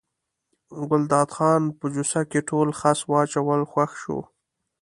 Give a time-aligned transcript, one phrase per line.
[0.89, 4.19] ګلداد خان په جوسه کې ټول خس واچول خوښ شو.